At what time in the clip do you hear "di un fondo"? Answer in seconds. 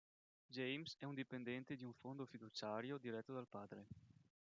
1.75-2.25